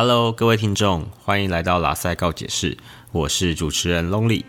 [0.00, 2.78] Hello，各位听众，欢迎来到拉塞告解室，
[3.10, 4.44] 我是主持人 Lonely。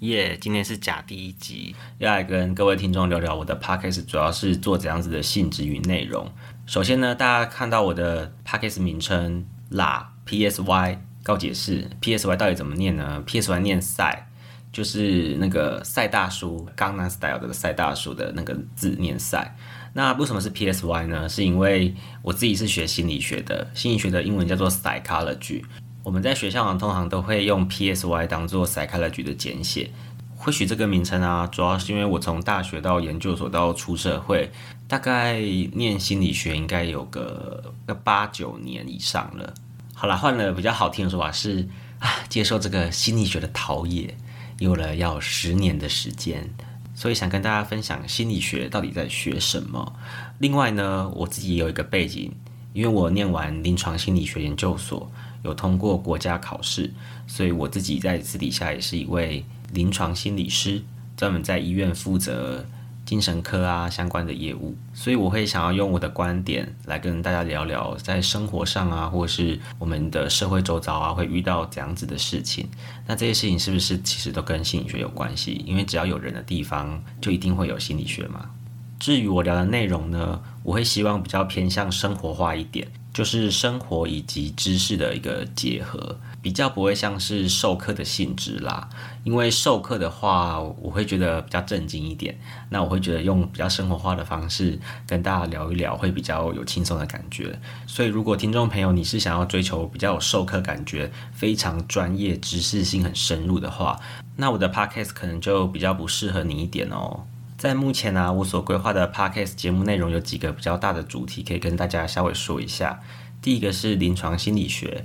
[0.00, 6.26] 耶，今天是假第一集，要来跟各位听众聊聊我的 Podcast 主要是做怎样子的性质与内容。
[6.64, 14.27] 首先呢，大家看到我的 Podcast 名称啦 PSY 告解室，PSY 到底怎么念呢？PSY 念赛。
[14.72, 19.56] 就是那个赛大叔，刚南 style 的赛大叔的那个字念赛。
[19.94, 21.28] 那为什么是 P S Y 呢？
[21.28, 25.62] 是因为我自己是学心理学的，心理学的英文叫做 psychology。
[26.04, 29.90] 我们在学校，通常都会用 P S Y 当做 psychology 的简写。
[30.36, 34.48] 会取这个名称啊，主要是因为我从大学到研究所到出社会，
[34.86, 35.40] 大概
[35.72, 39.52] 念心理学应该有个个八九年以上了。
[39.94, 41.66] 好了，换了比较好听的说法是
[41.98, 44.14] 啊，接受这个心理学的陶冶。
[44.58, 46.50] 有了要十年的时间，
[46.94, 49.94] 所以想跟大家分享心理学到底在学什么。
[50.38, 52.32] 另外呢，我自己也有一个背景，
[52.72, 55.10] 因为我念完临床心理学研究所，
[55.44, 56.92] 有通过国家考试，
[57.26, 60.82] 所以我自己在私底下也是一位临床心理师，
[61.16, 62.66] 专门在医院负责。
[63.08, 72.68] 精神科啊相关的业务，所以我会想要用我的观点来跟大家聊聊，在生活上啊，或者是我们的社会周遭啊，会遇到怎样子的事情。
[73.06, 75.64] 那这些事情是不是其实都跟心理学有关系？
[75.66, 78.50] 因为只要有人的地方，就一定会有心理学嘛。
[78.98, 82.86] 至于我聊的内容呢，我会希望比较偏向生活化一点，
[83.18, 86.16] 就是生活以及知识的一个结合。
[86.40, 88.88] 比较不会像是授课的性质啦，
[89.24, 92.38] 因为授课的话，我会觉得比较正经一点。
[92.70, 97.58] 那我会觉得用比较生活化的方式跟大家聊一聊，会比较有轻松的感觉。
[97.88, 103.98] 所以，如果听众朋友你是想要追求比较有授课感觉、非常专业、知识性很深入的话，
[104.36, 107.26] 那我的 podcast 可能就比较不适合你一点哦。
[107.58, 113.00] 在目前呢，我所规划的 podcast 节目内容有几个比较大的主题，可以跟大家稍微说一下。
[113.42, 115.04] 第一个是临床心理学。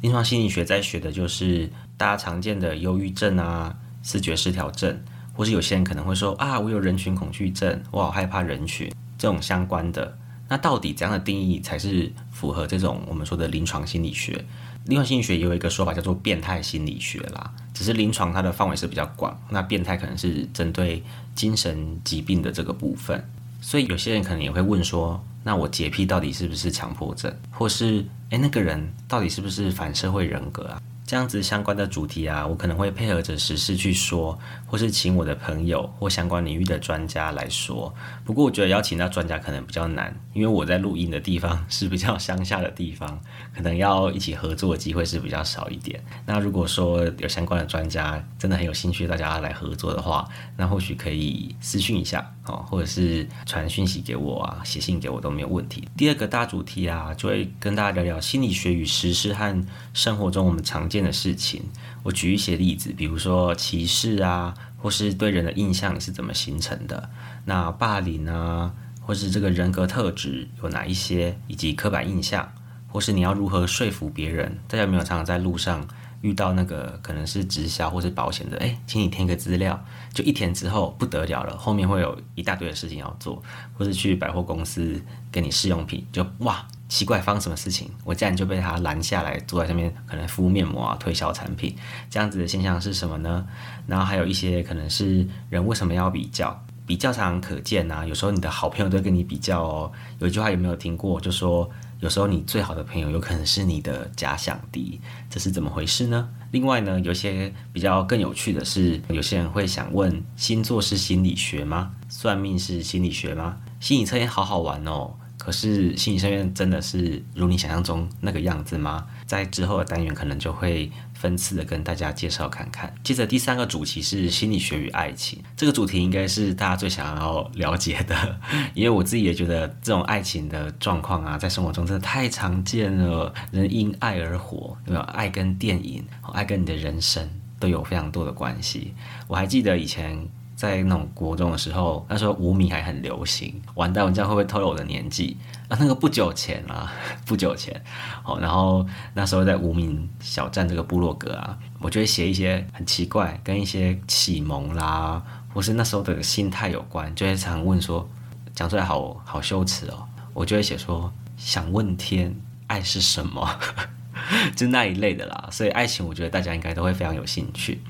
[0.00, 5.00] 临床心理学在学的就是大家常见的忧郁症啊、视觉失调症，
[5.32, 10.18] 或是有些人可能会说啊，我有人群恐惧症，我好害怕人群这种相关的。
[10.52, 14.44] 那到底怎样的定义才是符合这种我们说的临床心理学？
[14.84, 21.02] 临床心理学也有一个说法叫做变态心理学啦，只是临床它的范围是比较广，那变态可能是针对
[21.34, 23.26] 精神疾病的这个部分。
[23.62, 30.82] 所以有些人可能也会问说，那我洁癖到底是不是强迫症，或是诶那个人到底是不是反社会人格啊？
[31.12, 37.94] 这样子相关的主题啊，我可能会配合着时事去说，或是请我的朋友或相关领域的专家来说。
[38.24, 43.20] 不过我觉得邀请到专家可能比较难，因为我在录音的地方是比较乡下的地方，
[43.54, 46.02] 可能要一起合作的机会是比较少一点。
[46.24, 55.86] 那如果说有相关的专家真的很有兴趣，大家来合作的话，那或许可以私讯一下哦，或者是传讯息给我啊，写信给我都没有问题。
[55.94, 59.62] 第二个大主题啊，就会跟大家聊聊心理学与时事和
[59.92, 61.01] 生活中我们常见。
[61.02, 61.62] 的事情，
[62.02, 67.10] 我举一些例子，比如说歧视啊，或是对人的印象是怎么形成的，
[67.44, 72.52] 那霸凌啊，或是这个人格特质有哪一些，以及刻板印象，
[72.88, 74.58] 或是你要如何说服别人？
[74.68, 75.86] 大家有没有常常在路上
[76.20, 78.56] 遇到那个可能是直销或是保险的？
[78.58, 83.42] 诶，请你填个资料，就一填之后不得了了，后面会有一大堆的事情要做，
[83.74, 86.66] 或是去百货公司给你试用品，就哇。
[86.92, 87.88] 奇怪，发生什么事情？
[88.04, 91.74] 我竟然就被他拦下来，坐在上面，可能敷面膜啊，推销产品，
[92.10, 93.46] 这样子的现象是什么呢？
[93.86, 96.62] 然后还有一些可能是人为什么要比较？
[96.84, 99.92] 比较常可见呐，有时候你的好朋友都跟你比较哦。
[100.18, 101.18] 有一句话有没有听过？
[101.18, 101.70] 就说
[102.00, 106.28] 有时候你最好的朋友有可能是你的假想敌，这是怎么回事呢？
[106.50, 111.92] 另外呢，有些比较更有趣的是，有些人会想问：星座是心理学吗？
[112.10, 113.56] 算命是心理学吗？
[113.80, 115.14] 心理测验好好玩哦。
[115.42, 119.04] 可是心理测验真的是如你想象中那个样子吗？
[119.26, 122.94] 在之后的单元可能就会分次的跟大家介绍看看。
[123.02, 128.38] 接着第三个主题是心理学与爱情，这个主题应该是大家最想要了解的，
[128.72, 133.34] 因为我自己也觉得这种爱情的状况啊，在生活中真的太常见了。
[133.50, 135.02] 人因爱而活，对吧？
[135.12, 137.28] 爱跟电影，爱跟你的人生
[137.58, 138.94] 都有非常多的关系。
[139.26, 140.28] 我还记得以前。
[140.54, 143.60] 在那种国中的时候，那时候无名还很流行。
[143.74, 145.36] 完蛋，我这样会不会透露我的年纪
[145.68, 145.76] 啊？
[145.80, 146.92] 那个不久前啊，
[147.26, 147.82] 不久前，
[148.24, 155.22] 哦，然后那时候在无名小站这个部落格啊，我就会写一些很奇怪，跟一些启蒙啦，
[155.52, 158.08] 或是那时候的心态有关，就会常问说，
[158.54, 160.06] 讲出来好好羞耻哦。
[160.34, 162.34] 我就会写说，想问天，
[162.66, 163.58] 爱是什么？
[164.54, 165.48] 就那一类的啦。
[165.50, 167.82] 所以爱情，我觉得大家应该都会非常有兴趣。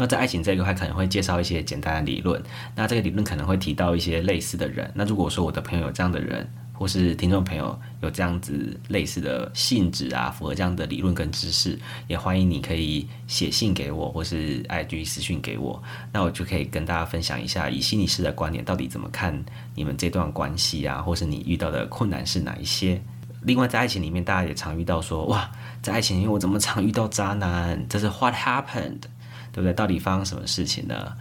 [0.00, 2.42] 那在爱情这一块，可能会介绍一些简单的理论。
[2.74, 4.90] 那这个理论可能会提到一些类似的人。
[4.94, 19.44] 那如果说我的朋友有这样的人，或是听众朋友有这样子类似的性质啊，符合这样的理论跟知识，也欢迎你可以写信给我，或是 IG 私讯给我，那我就可以跟大家分享一下，以心理师的观点，到底怎么看
[19.74, 22.98] 你们这段关系啊，或是你遇到的困难是哪一些？
[23.42, 25.50] 另外，在爱情里面，大家也常遇到说，哇，
[25.82, 27.86] 在爱情里面我怎么常遇到渣男？
[27.90, 29.02] 这是 What happened？
[29.52, 29.72] 对不对？
[29.72, 31.12] 到底发生什么事情呢？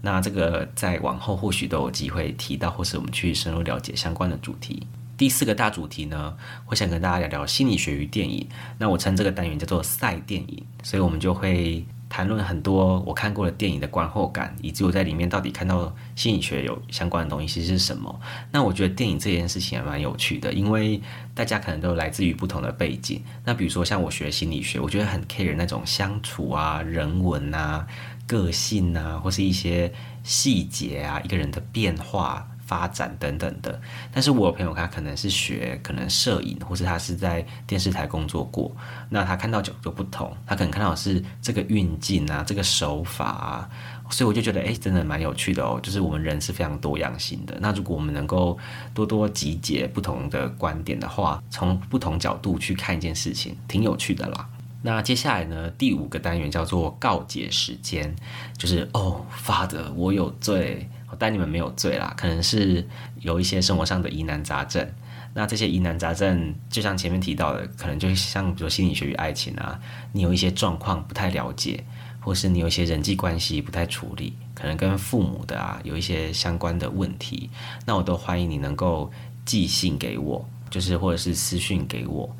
[0.00, 4.86] 那这个在往后或许都有机会提到，或是我们去深入了解相关的主题。
[5.16, 6.36] 第四个大主题呢，
[6.66, 8.48] 我想跟大家聊聊心理学与电影。
[8.78, 18.20] 那我称这个单元叫做赛电影，所以我们就会谈论很多我看过的电影的观后感，以及我在里面到底看到心理学有相关的东西是什么。
[18.50, 21.00] 那我觉得电影这件事情也蛮有趣的，因为
[21.34, 23.22] 大家可能都来自于不同的背景。
[23.46, 27.86] 那比如说像我学心理学，我觉得很 care 那种相处啊、人文啊。
[28.24, 29.92] 个性啊，或是一些
[30.22, 33.78] 细节啊，一个人的变化、发展等等的。
[34.10, 38.74] 但是我朋友他可能是学可能摄影，或是他是在电视台工作过，
[39.10, 43.68] 那他看到角度不同，他可能看到是这个运镜啊，这个手法啊，
[44.08, 45.78] 所以我就觉得，哎，真的蛮有趣的哦。
[45.82, 48.58] 就是我们人是非常多样性的，那如果我们能够
[48.94, 54.48] 多多集结不同的观点的话，从不同角度去看一件事情，挺有趣的啦。
[54.84, 55.70] 那接下来呢？
[55.78, 58.12] 第五个单元叫做告解时间，
[58.58, 60.88] 就是哦，发的我有罪，
[61.18, 62.12] 但你们没有罪啦。
[62.16, 62.86] 可能是
[63.20, 64.86] 有一些生活上的疑难杂症。
[65.34, 69.80] 那这些疑难杂症，就像前面提到的，可能就像比如心理学与爱情啊，
[70.12, 71.82] 你有一些状况不太了解，
[72.20, 77.48] 或是你有一些人际关系不太处理，可能跟父母的啊有一些相关的问题，
[77.86, 79.10] 那我都欢迎你能够
[79.46, 82.36] 寄信给我，就是或者是私讯给我。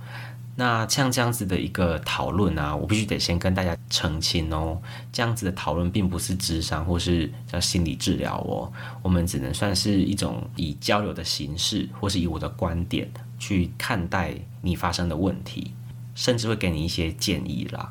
[0.54, 4.78] 那像这样子的一个讨论啊，我必须得先跟大家澄清哦，
[5.10, 8.70] 这样子的讨论并不是智商或是叫心理治疗哦，
[9.02, 15.72] 我们只能算是一种以交流的形式，或是以我的观点去看待你发生的问题，
[16.14, 17.90] 甚至会给你一些建议啦。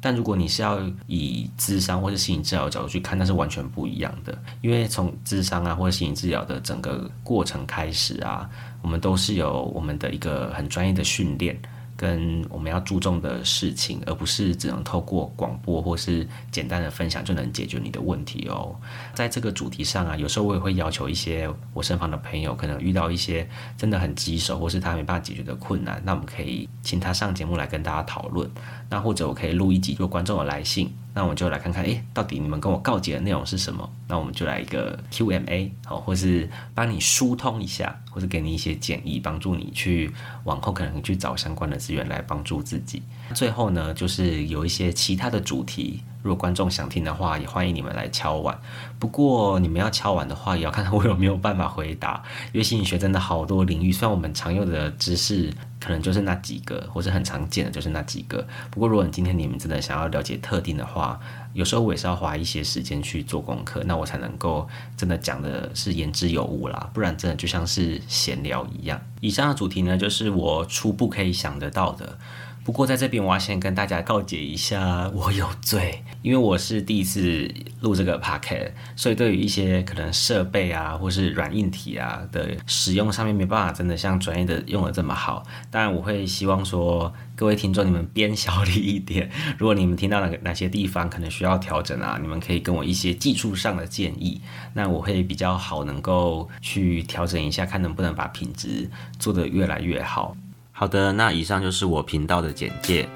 [0.00, 8.50] 但如果你是要以智商或是心理治疗角度去看，那是完全不一样的，因为从智商啊或者心理治疗的整个过程开始啊，
[8.82, 11.56] 我们都是有我们的一个很专业的训练。
[12.02, 18.74] 跟我们要注重的事情，而不是只能透过广播或是简单的分享就能解决你的问题哦。
[19.14, 28.50] 在这个主题上啊，有时候我也会要求一些我身旁的朋友，可能遇到一些真的很棘手或是他没办法解决的困难，那我们可以请他上节目来跟大家讨论。
[28.90, 30.92] 那或者我可以录一集，就观众的来信。
[31.14, 33.88] 那我们就来看看，哎，到底你们跟我告解的内容是什么？
[34.08, 40.10] 那我们就来一个 QMA，好，或是帮你疏通一下，或者给你一些建议，帮助你去
[40.44, 43.02] 往后可能去找相关的资源来帮助自己。
[43.34, 46.02] 最后呢，就是有一些其他的主题。
[46.22, 48.56] 如果观众想听的话，也欢迎你们来敲碗。
[49.00, 52.22] 不过你们要敲碗的话，也要看看我有没有办法回答。
[52.52, 58.46] 因为心理学真的好多领域，虽然我们常用的知识可能就是那几个，或者很常见的就是那几个。
[58.70, 61.18] 不过如果你今天你们真的想要了解特定的话，
[61.52, 66.90] 有时候我也是要花一些时间去做功课，那我才能够真的讲的是言之有物啦。
[66.94, 69.00] 不然真的就像是闲聊一样。
[69.20, 72.16] 以上的主题呢，就是我初步可以想得到的。
[72.64, 85.42] 不过在这边，我要先跟大家告解一下， 我有罪，因为我是第一次录这个 p o c a s t 所以对于一些可能设备啊，或是软硬体啊的使用上面，没办法真的像专业的用的这么好。
[85.70, 89.28] 当然，我会希望说，各位听众你们编小力一点，
[89.58, 94.40] 如果你们听到哪个哪些地方可能需要调整啊，你们可以跟我一些技术上的建议，
[94.72, 98.88] 那我会比较好能够去调整一下，看能不能把品质
[99.18, 100.36] 做得越来越好。
[100.82, 103.08] 好的，那以上就是我频道的简介，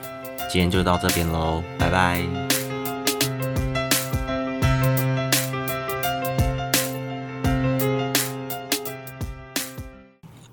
[0.48, 2.24] 今天就到这边喽，拜拜。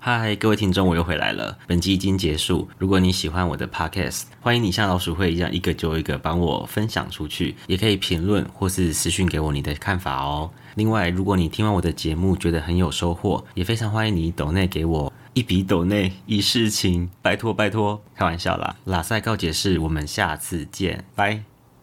[0.00, 2.68] 嗨，各位听众，我又回来了，本集已经结束。
[2.78, 10.50] 如果你喜欢我的 podcast，欢迎你像老鼠会一样一个就一个帮我分享出去，也可以评论或是私讯给我你的看法哦。
[10.74, 15.12] 另外，如果你听完我的节目觉得很有收获，也非常欢迎你抖内给我。
[15.34, 18.76] 一笔斗内一世情，拜托拜托，开玩笑啦！
[18.84, 21.42] 拉塞告解是，我们下次见，拜。